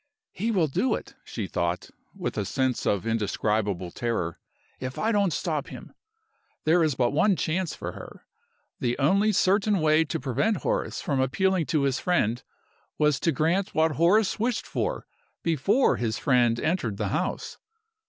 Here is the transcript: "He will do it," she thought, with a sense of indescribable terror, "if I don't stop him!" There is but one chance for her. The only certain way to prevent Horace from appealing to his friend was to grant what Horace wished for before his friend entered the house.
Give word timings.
"He 0.31 0.49
will 0.49 0.65
do 0.67 0.95
it," 0.95 1.13
she 1.23 1.45
thought, 1.45 1.91
with 2.15 2.35
a 2.35 2.43
sense 2.43 2.87
of 2.87 3.05
indescribable 3.05 3.91
terror, 3.91 4.39
"if 4.79 4.97
I 4.97 5.11
don't 5.11 5.31
stop 5.31 5.67
him!" 5.67 5.93
There 6.63 6.81
is 6.83 6.95
but 6.95 7.11
one 7.11 7.35
chance 7.35 7.75
for 7.75 7.91
her. 7.91 8.25
The 8.79 8.97
only 8.97 9.31
certain 9.31 9.77
way 9.77 10.03
to 10.05 10.19
prevent 10.19 10.57
Horace 10.63 11.01
from 11.03 11.19
appealing 11.21 11.67
to 11.67 11.83
his 11.83 11.99
friend 11.99 12.41
was 12.97 13.19
to 13.19 13.31
grant 13.31 13.75
what 13.75 13.91
Horace 13.91 14.39
wished 14.39 14.65
for 14.65 15.05
before 15.43 15.97
his 15.97 16.17
friend 16.17 16.59
entered 16.59 16.97
the 16.97 17.09
house. 17.09 17.59